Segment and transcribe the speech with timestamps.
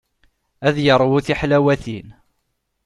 [0.67, 2.07] Ad yeṛwu tiḥlawatin.